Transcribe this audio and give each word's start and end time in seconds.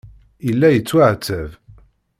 Yella 0.47 0.67
yettwaɛettab. 0.71 1.49